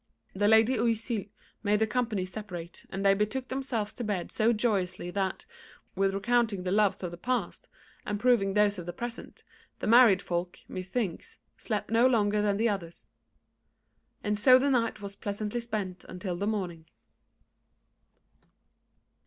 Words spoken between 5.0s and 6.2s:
that, what with